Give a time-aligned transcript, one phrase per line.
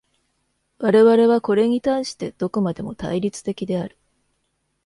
[0.79, 3.99] 我々はこれに対してどこまでも対立的である。